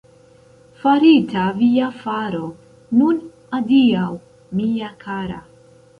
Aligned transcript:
Farita 0.83 1.43
via 1.59 1.89
faro, 1.99 2.49
nun 3.03 3.21
adiaŭ, 3.59 4.11
mia 4.63 4.91
kara! 5.05 5.43